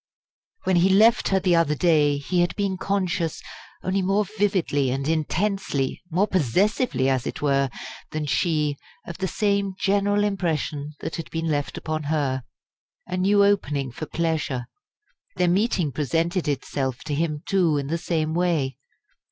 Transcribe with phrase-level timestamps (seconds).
[0.63, 3.39] When he left her the other day he had been conscious,
[3.83, 7.69] only more vividly and intensely, more possessively as it were,
[8.09, 12.41] than she, of the same general impression that had been left upon her.
[13.05, 14.65] A new opening for pleasure
[15.35, 18.79] their meeting presented itself to him, too, in the same way.